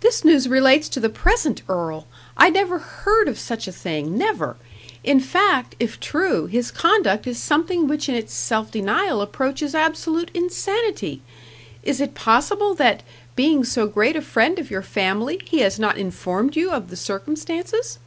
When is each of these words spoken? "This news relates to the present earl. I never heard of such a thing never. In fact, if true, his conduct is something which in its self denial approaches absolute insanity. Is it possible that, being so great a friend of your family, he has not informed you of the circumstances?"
"This 0.00 0.24
news 0.24 0.48
relates 0.48 0.88
to 0.88 0.98
the 0.98 1.10
present 1.10 1.60
earl. 1.68 2.06
I 2.38 2.48
never 2.48 2.78
heard 2.78 3.28
of 3.28 3.38
such 3.38 3.68
a 3.68 3.70
thing 3.70 4.16
never. 4.16 4.56
In 5.04 5.20
fact, 5.20 5.76
if 5.78 6.00
true, 6.00 6.46
his 6.46 6.70
conduct 6.70 7.26
is 7.26 7.36
something 7.36 7.86
which 7.86 8.08
in 8.08 8.14
its 8.14 8.32
self 8.32 8.70
denial 8.70 9.20
approaches 9.20 9.74
absolute 9.74 10.30
insanity. 10.32 11.20
Is 11.82 12.00
it 12.00 12.14
possible 12.14 12.72
that, 12.76 13.02
being 13.34 13.62
so 13.62 13.86
great 13.86 14.16
a 14.16 14.22
friend 14.22 14.58
of 14.58 14.70
your 14.70 14.80
family, 14.80 15.42
he 15.44 15.58
has 15.58 15.78
not 15.78 15.98
informed 15.98 16.56
you 16.56 16.70
of 16.70 16.88
the 16.88 16.96
circumstances?" 16.96 17.98